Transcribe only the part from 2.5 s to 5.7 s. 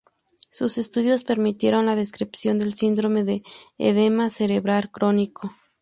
del síndrome de edema cerebral crónico.